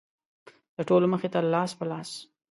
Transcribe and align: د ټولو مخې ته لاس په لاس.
د 0.75 0.77
ټولو 0.89 1.05
مخې 1.13 1.29
ته 1.33 1.39
لاس 1.53 1.71
په 1.79 1.85
لاس. 1.91 2.09